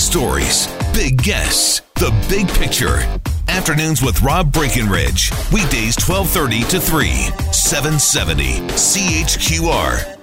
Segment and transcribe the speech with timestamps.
[0.00, 2.98] stories, big guests, the big picture.
[3.48, 5.30] Afternoons with Rob Breckenridge.
[5.52, 7.08] Weekdays 1230 to 3,
[7.52, 10.16] 770 CHQR.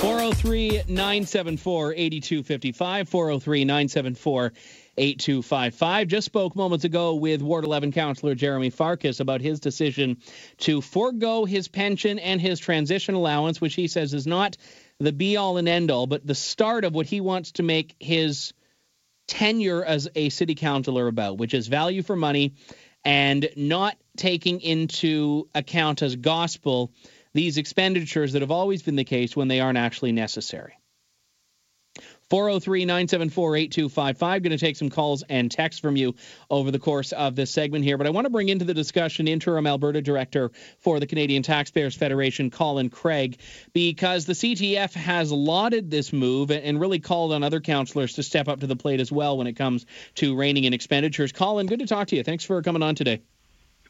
[0.00, 3.08] 403 974 8255.
[3.08, 4.52] 403 974
[4.96, 6.08] 8255.
[6.08, 10.16] Just spoke moments ago with Ward 11 Councillor Jeremy Farkas about his decision
[10.58, 14.56] to forego his pension and his transition allowance, which he says is not
[15.00, 17.96] the be all and end all, but the start of what he wants to make
[17.98, 18.52] his
[19.26, 22.54] tenure as a city councillor about, which is value for money
[23.04, 26.92] and not taking into account as gospel
[27.32, 30.74] these expenditures that have always been the case when they aren't actually necessary.
[32.30, 34.42] 403 974 8255.
[34.42, 36.14] Going to take some calls and texts from you
[36.48, 37.98] over the course of this segment here.
[37.98, 41.96] But I want to bring into the discussion interim Alberta director for the Canadian Taxpayers
[41.96, 43.40] Federation, Colin Craig,
[43.72, 48.48] because the CTF has lauded this move and really called on other councillors to step
[48.48, 51.32] up to the plate as well when it comes to reining in expenditures.
[51.32, 52.22] Colin, good to talk to you.
[52.22, 53.22] Thanks for coming on today.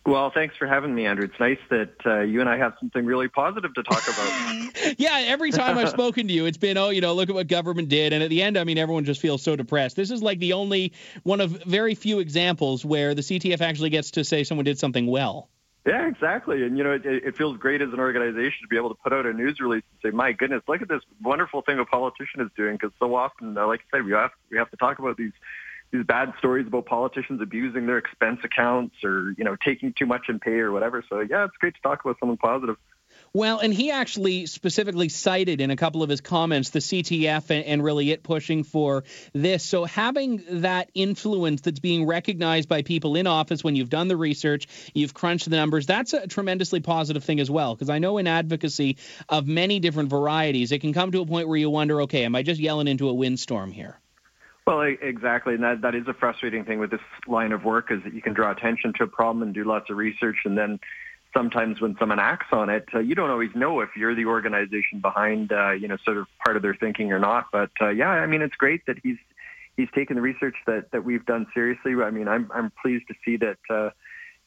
[0.07, 1.27] Well, thanks for having me, Andrew.
[1.27, 4.95] It's nice that uh, you and I have something really positive to talk about.
[4.99, 7.49] yeah, every time I've spoken to you, it's been, oh, you know, look at what
[7.49, 8.15] government did.
[8.15, 9.97] And at the end, I mean, everyone just feels so depressed.
[9.97, 14.13] This is like the only one of very few examples where the CTF actually gets
[14.13, 15.51] to say someone did something well.
[15.87, 16.65] Yeah, exactly.
[16.65, 19.13] And, you know, it, it feels great as an organization to be able to put
[19.13, 22.41] out a news release and say, my goodness, look at this wonderful thing a politician
[22.41, 22.77] is doing.
[22.77, 25.33] Because so often, uh, like I said, we have, we have to talk about these
[25.93, 30.29] these bad stories about politicians abusing their expense accounts or you know taking too much
[30.29, 31.05] in pay or whatever.
[31.09, 32.77] So yeah, it's great to talk about something positive.
[33.33, 37.65] Well, and he actually specifically cited in a couple of his comments the CTF and,
[37.65, 39.65] and, really it pushing for this.
[39.65, 44.17] So having that influence that's being recognized by people in office when you've done the
[44.17, 47.75] research, you've crunched the numbers, that's a tremendously positive thing as well.
[47.75, 48.97] Because I know in advocacy
[49.29, 52.35] of many different varieties, it can come to a point where you wonder, okay, am
[52.35, 54.01] I just yelling into a windstorm here?
[54.67, 58.03] Well, exactly, and that that is a frustrating thing with this line of work is
[58.05, 60.79] that you can draw attention to a problem and do lots of research, and then
[61.35, 65.01] sometimes when someone acts on it, uh, you don't always know if you're the organization
[65.01, 67.47] behind, uh, you know, sort of part of their thinking or not.
[67.53, 69.17] But uh, yeah, I mean, it's great that he's
[69.77, 71.95] he's taken the research that that we've done seriously.
[72.03, 73.91] I mean, I'm I'm pleased to see that uh,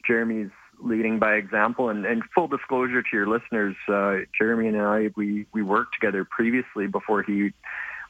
[0.05, 0.51] Jeremy's
[0.81, 1.89] leading by example.
[1.89, 6.25] And, and full disclosure to your listeners, uh, Jeremy and I we we worked together
[6.25, 7.53] previously before he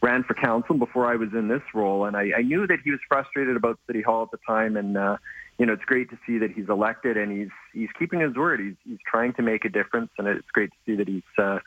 [0.04, 2.92] ran for council before I was in this role, and I, I knew that he
[2.92, 4.76] was frustrated about City Hall at the time.
[4.76, 5.18] And uh,
[5.58, 8.60] you know, it's great to see that he's elected and he's he's keeping his word.
[8.60, 11.60] He's he's trying to make a difference, and it's great to see that he's uh,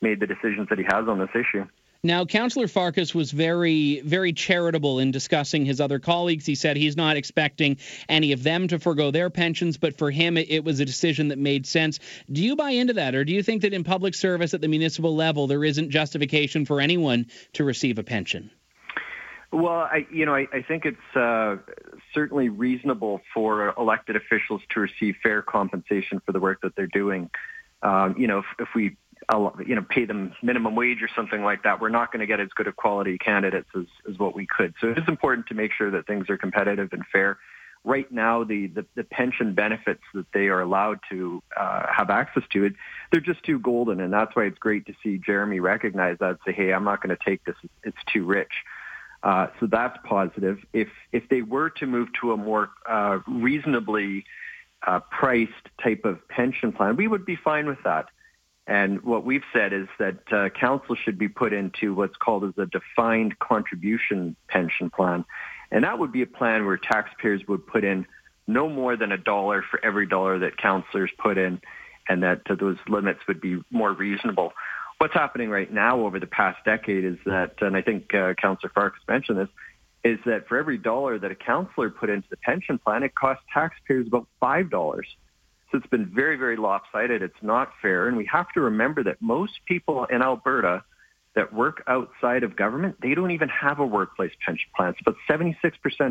[0.00, 1.66] made the decisions that he has on this issue.
[2.04, 6.44] Now, Councillor Farkas was very, very charitable in discussing his other colleagues.
[6.44, 7.76] He said he's not expecting
[8.08, 11.28] any of them to forego their pensions, but for him, it, it was a decision
[11.28, 12.00] that made sense.
[12.28, 14.66] Do you buy into that, or do you think that in public service at the
[14.66, 18.50] municipal level, there isn't justification for anyone to receive a pension?
[19.52, 21.58] Well, I, you know, I, I think it's uh,
[22.12, 27.30] certainly reasonable for elected officials to receive fair compensation for the work that they're doing.
[27.82, 28.96] Um, you know, if, if we
[29.66, 32.40] you know, pay them minimum wage or something like that, we're not going to get
[32.40, 34.74] as good a quality candidates as, as what we could.
[34.80, 37.38] So it is important to make sure that things are competitive and fair.
[37.84, 42.44] Right now, the, the, the pension benefits that they are allowed to uh, have access
[42.52, 42.74] to, it,
[43.10, 44.00] they're just too golden.
[44.00, 47.02] And that's why it's great to see Jeremy recognize that, and say, hey, I'm not
[47.02, 47.56] going to take this.
[47.82, 48.52] It's too rich.
[49.22, 50.58] Uh, so that's positive.
[50.72, 54.26] If, if they were to move to a more uh, reasonably
[54.86, 58.06] uh, priced type of pension plan, we would be fine with that.
[58.66, 62.56] And what we've said is that uh, council should be put into what's called as
[62.58, 65.24] a defined contribution pension plan.
[65.70, 68.06] And that would be a plan where taxpayers would put in
[68.46, 71.60] no more than a dollar for every dollar that councillors put in
[72.08, 74.52] and that uh, those limits would be more reasonable.
[74.98, 78.70] What's happening right now over the past decade is that, and I think uh, Councillor
[78.74, 79.48] Farkas mentioned this,
[80.04, 83.44] is that for every dollar that a councillor put into the pension plan, it costs
[83.52, 85.02] taxpayers about $5.
[85.72, 87.22] So it's been very, very lopsided.
[87.22, 88.06] It's not fair.
[88.06, 90.84] And we have to remember that most people in Alberta
[91.34, 94.94] that work outside of government, they don't even have a workplace pension plan.
[95.02, 95.56] But 76%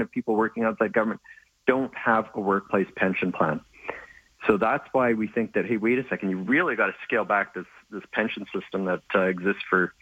[0.01, 1.21] of people working outside government
[1.67, 3.61] don't have a workplace pension plan.
[4.47, 7.23] So that's why we think that, hey, wait a second, you really got to scale
[7.23, 9.93] back this, this pension system that uh, exists for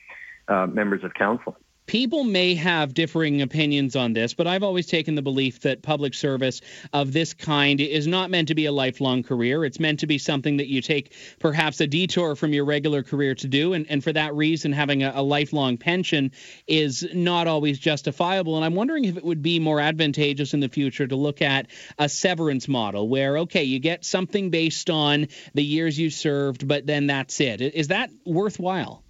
[0.47, 1.57] uh, members of council
[1.89, 6.13] people may have differing opinions on this, but I've always taken the belief that public
[6.13, 6.61] service
[6.93, 9.65] of this kind is not meant to be a lifelong career.
[9.65, 13.33] It's meant to be something that you take perhaps a detour from your regular career
[13.33, 13.73] to do.
[13.73, 16.31] And, and for that reason, having a, a lifelong pension
[16.67, 18.55] is not always justifiable.
[18.55, 21.71] And I'm wondering if it would be more advantageous in the future to look at
[21.97, 26.85] a severance model where, okay, you get something based on the years you served, but
[26.85, 27.61] then that's it.
[27.61, 29.03] Is that worthwhile?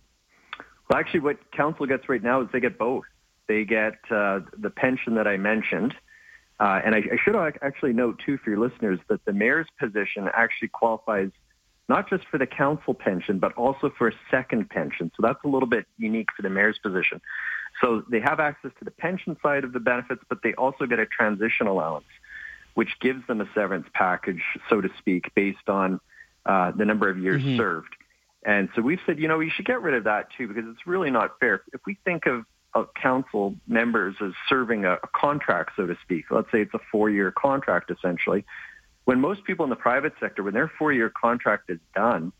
[0.89, 3.05] Well, actually, what council gets right now is they get both.
[3.47, 5.93] they get uh, the pension that I mentioned.
[6.59, 10.27] Uh, and I, I, should actually note, too, for your listeners, that the mayor's position
[10.33, 11.31] actually qualifies
[11.87, 15.11] not just for the council pension, but also for a second pension.
[15.15, 17.21] So that's a little bit unique for the mayor's position.
[17.81, 20.99] So they have access to the pension side of the benefits, but they also get
[20.99, 22.05] a transition allowance,
[22.75, 25.99] which gives them a severance package, so to speak, based on
[26.45, 27.57] uh, the number of years mm-hmm.
[27.57, 27.95] served.
[28.43, 30.87] And so we've said, you know, we should get rid of that too because it's
[30.87, 31.61] really not fair.
[31.73, 36.25] If we think of, of council members as serving a, a contract, so to speak,
[36.31, 38.45] let's say it's a four-year contract essentially,
[39.05, 42.31] when most people in the private sector, when their four-year contract is done,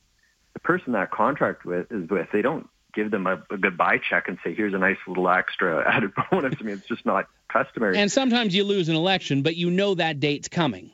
[0.53, 4.27] the person that contract with is with, they don't give them a, a goodbye check
[4.27, 6.55] and say, here's a nice little extra added bonus.
[6.59, 7.97] I mean, it's just not customary.
[7.97, 10.91] And sometimes you lose an election, but you know that date's coming.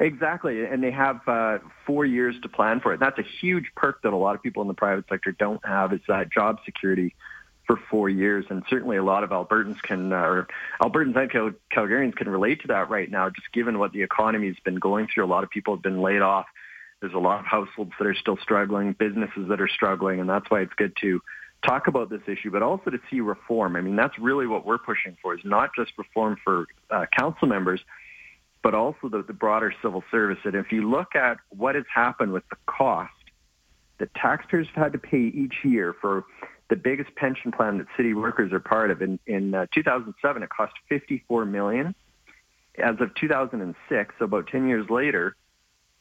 [0.00, 3.00] Exactly, and they have uh, four years to plan for it.
[3.00, 5.92] that's a huge perk that a lot of people in the private sector don't have
[5.92, 7.14] is that job security
[7.68, 8.46] for four years.
[8.48, 10.48] And certainly a lot of Albertans can, uh, or
[10.82, 14.48] Albertans and Cal- Calgarians can relate to that right now, just given what the economy
[14.48, 15.24] has been going through.
[15.24, 16.46] A lot of people have been laid off.
[17.00, 20.50] There's a lot of households that are still struggling, businesses that are struggling, and that's
[20.50, 21.20] why it's good to
[21.64, 23.76] talk about this issue, but also to see reform.
[23.76, 27.46] I mean, that's really what we're pushing for, is not just reform for uh, council
[27.46, 27.80] members,
[28.68, 30.36] but also the, the broader civil service.
[30.44, 33.10] And if you look at what has happened with the cost
[33.96, 36.26] that taxpayers have had to pay each year for
[36.68, 40.50] the biggest pension plan that city workers are part of, in, in uh, 2007 it
[40.50, 41.94] cost 54 million.
[42.76, 45.34] As of 2006, so about 10 years later,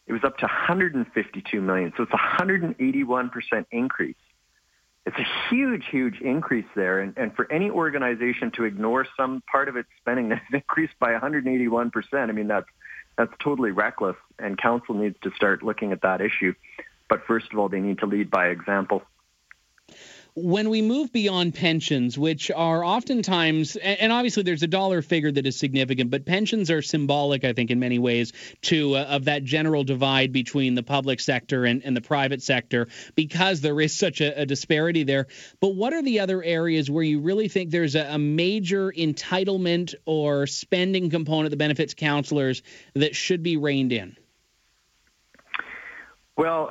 [0.05, 1.93] it was up to 152 million.
[1.95, 3.31] So it's a 181%
[3.71, 4.17] increase
[5.07, 6.99] it's a huge, huge increase there.
[6.99, 11.13] And, and for any organization to ignore some part of its spending that's increased by
[11.13, 12.67] 181%, I mean, that's,
[13.17, 14.17] that's totally reckless.
[14.37, 16.53] And council needs to start looking at that issue.
[17.09, 19.01] But first of all, they need to lead by example
[20.39, 25.47] when we move beyond pensions, which are oftentimes, and obviously there's a dollar figure that
[25.47, 29.43] is significant, but pensions are symbolic, I think, in many ways, to uh, of that
[29.43, 34.21] general divide between the public sector and, and the private sector because there is such
[34.21, 35.25] a, a, disparity there.
[35.59, 39.95] But what are the other areas where you really think there's a, a major entitlement
[40.05, 42.61] or spending component that benefits councillors
[42.93, 44.15] that should be reined in?
[46.35, 46.69] Well,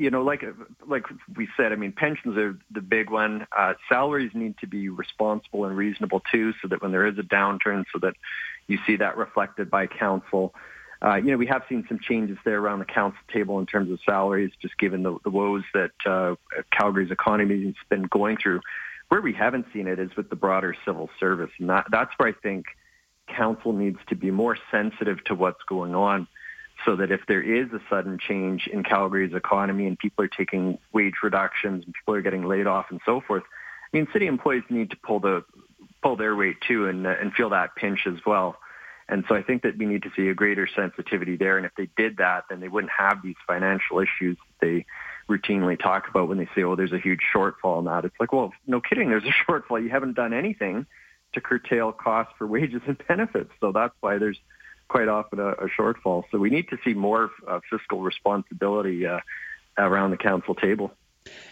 [0.00, 0.42] you know, like
[0.86, 1.04] like
[1.36, 3.46] we said, I mean, pensions are the big one.
[3.56, 7.22] Uh, salaries need to be responsible and reasonable too, so that when there is a
[7.22, 8.14] downturn, so that
[8.66, 10.54] you see that reflected by council.
[11.02, 13.90] Uh, you know, we have seen some changes there around the council table in terms
[13.92, 16.34] of salaries, just given the, the woes that uh,
[16.70, 18.60] Calgary's economy has been going through.
[19.08, 22.30] Where we haven't seen it is with the broader civil service, and that, that's where
[22.30, 22.66] I think
[23.28, 26.26] council needs to be more sensitive to what's going on
[26.84, 30.78] so that if there is a sudden change in Calgary's economy and people are taking
[30.92, 33.42] wage reductions and people are getting laid off and so forth,
[33.92, 35.44] I mean, city employees need to pull the
[36.02, 38.56] pull their weight too and uh, and feel that pinch as well.
[39.08, 41.56] And so I think that we need to see a greater sensitivity there.
[41.56, 44.86] And if they did that, then they wouldn't have these financial issues they
[45.28, 48.52] routinely talk about when they say, "Oh, there's a huge shortfall that." It's like, well,
[48.66, 49.82] no kidding, there's a shortfall.
[49.82, 50.86] You haven't done anything
[51.32, 54.38] to curtail costs for wages and benefits, so that's why there's
[54.90, 56.24] quite often a, a shortfall.
[56.30, 59.20] So we need to see more uh, fiscal responsibility uh,
[59.78, 60.90] around the council table.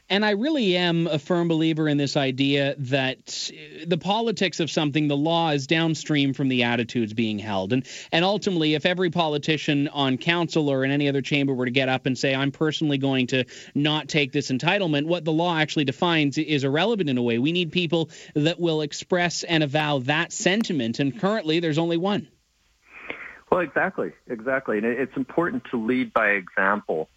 [0.09, 3.51] And I really am a firm believer in this idea that
[3.87, 7.75] the politics of something, the law is downstream from the attitudes being held.
[7.75, 11.71] And and ultimately, if every politician on council or in any other chamber were to
[11.71, 15.57] get up and say, I'm personally going to not take this entitlement, what the law
[15.57, 17.39] actually defines is irrelevant in a way.
[17.39, 20.99] We need people that will express and avow that sentiment.
[20.99, 22.29] And currently, there's only one.
[23.51, 27.09] Well, exactly, exactly, and it's important to lead by example.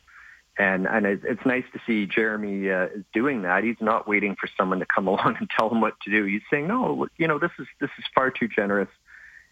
[0.58, 3.64] And and it's nice to see Jeremy uh, doing that.
[3.64, 6.26] He's not waiting for someone to come along and tell him what to do.
[6.26, 8.90] He's saying, no, you know, this is this is far too generous.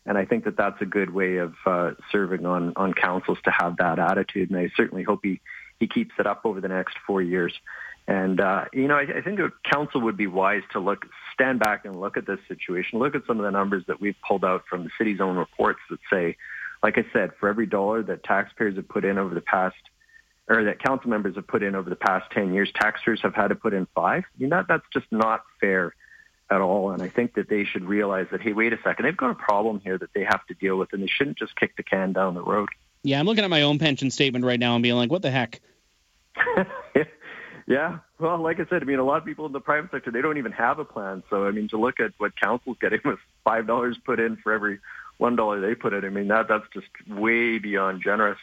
[0.06, 3.52] And I think that that's a good way of uh, serving on on councils to
[3.52, 4.50] have that attitude.
[4.50, 5.42] And I certainly hope he
[5.80, 7.54] he keeps it up over the next four years.
[8.08, 11.60] And uh, you know, I, I think a council would be wise to look, stand
[11.60, 13.00] back and look at this situation.
[13.00, 15.80] Look at some of the numbers that we've pulled out from the city's own reports
[15.90, 16.36] that say
[16.84, 19.76] like I said, for every dollar that taxpayers have put in over the past,
[20.48, 23.50] or that council members have put in over the past 10 years, taxpayers have had
[23.50, 24.24] to put in five.
[24.24, 25.94] I mean, that, that's just not fair
[26.50, 26.92] at all.
[26.92, 29.36] And I think that they should realize that, hey, wait a second, they've got a
[29.36, 32.14] problem here that they have to deal with, and they shouldn't just kick the can
[32.14, 32.70] down the road.
[33.04, 35.32] Yeah, I'm looking at my own pension statement right now and being like, what the
[35.32, 35.62] heck?
[37.68, 40.12] yeah, well, like I said, I mean, a lot of people in the private sector,
[40.12, 41.24] they don't even have a plan.
[41.30, 44.80] So, I mean, to look at what council's getting with $5 put in for every
[45.20, 46.04] one dollar they put it.
[46.04, 48.40] I mean that that's just way beyond generous.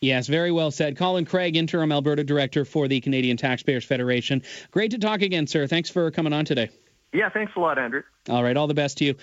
[0.00, 0.96] Yes, very well said.
[0.96, 4.42] Colin Craig, interim Alberta director for the Canadian Taxpayers Federation.
[4.70, 5.66] Great to talk again, sir.
[5.66, 6.70] Thanks for coming on today.
[7.12, 8.02] Yeah, thanks a lot, Andrew.
[8.28, 9.14] All right, all the best to you.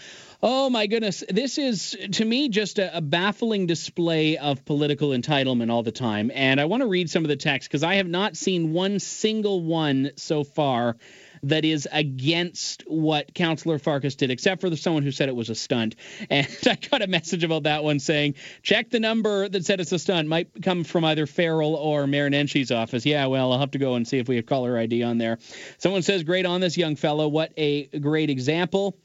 [0.41, 5.71] Oh my goodness, this is to me just a, a baffling display of political entitlement
[5.71, 6.31] all the time.
[6.33, 8.99] And I want to read some of the text because I have not seen one
[8.99, 10.97] single one so far
[11.45, 15.49] that is against what Councillor Farkas did, except for the, someone who said it was
[15.49, 15.95] a stunt.
[16.29, 19.91] And I got a message about that one saying, check the number that said it's
[19.91, 20.27] a stunt.
[20.27, 23.05] Might come from either Farrell or Mayor Nenshi's office.
[23.05, 25.37] Yeah, well, I'll have to go and see if we have caller ID on there.
[25.77, 27.27] Someone says, great on this young fellow.
[27.27, 28.97] What a great example.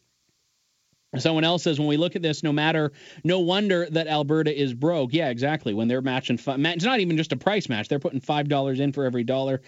[1.18, 2.92] Someone else says when we look at this, no matter,
[3.24, 5.12] no wonder that Alberta is broke.
[5.12, 5.74] Yeah, exactly.
[5.74, 7.88] When they're matching, it's not even just a price match.
[7.88, 9.60] They're putting five dollars in for every dollar.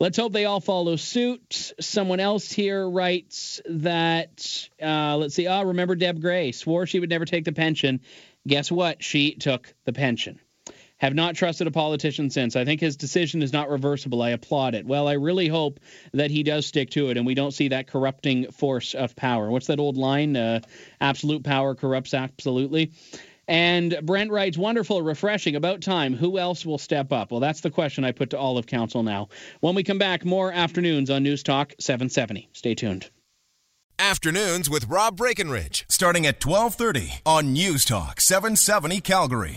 [0.00, 1.74] Let's hope they all follow suit.
[1.80, 5.46] Someone else here writes that, uh, let's see.
[5.46, 8.00] Ah, oh, remember Deb Grey swore she would never take the pension.
[8.46, 9.02] Guess what?
[9.02, 10.40] She took the pension.
[10.98, 12.56] Have not trusted a politician since.
[12.56, 14.22] I think his decision is not reversible.
[14.22, 14.86] I applaud it.
[14.86, 15.78] Well, I really hope
[16.14, 19.50] that he does stick to it and we don't see that corrupting force of power.
[19.50, 20.36] What's that old line?
[20.36, 20.60] Uh,
[21.00, 22.92] absolute power corrupts absolutely.
[23.48, 26.14] And Brent writes, wonderful, refreshing, about time.
[26.14, 27.30] Who else will step up?
[27.30, 29.28] Well, that's the question I put to all of council now.
[29.60, 32.48] When we come back, more afternoons on News Talk 770.
[32.52, 33.08] Stay tuned.
[33.98, 39.54] Afternoons with Rob Breckenridge, starting at 1230 on News Talk 770 Calgary.